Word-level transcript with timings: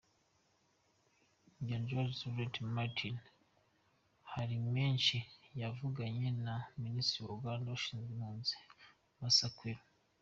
Mugenzi 1.55 1.91
wacu 1.97 2.23
Laurent 2.29 2.55
Martin 2.75 3.15
Harimenshi 4.31 5.17
yavuganye 5.61 6.27
na 6.45 6.55
Ministre 6.83 7.19
wa 7.23 7.33
Uganda 7.39 7.67
ashinzwe 7.77 8.09
impunzi, 8.13 8.55
Musa 9.19 9.45
Ecweru. 9.51 9.83